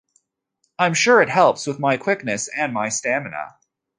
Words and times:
I'm 0.79 0.95
sure 0.95 1.21
it 1.21 1.29
helps 1.29 1.67
with 1.67 1.77
my 1.77 1.95
quickness 1.97 2.47
and 2.57 2.73
my 2.73 2.89
stamina. 2.89 3.59